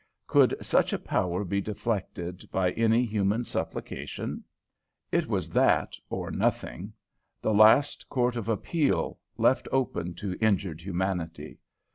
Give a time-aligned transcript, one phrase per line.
[0.25, 4.43] Could such a power be deflected by any human supplication?
[5.11, 6.91] It was that or nothing,
[7.39, 11.59] the last court of appeal, left open to injured humanity.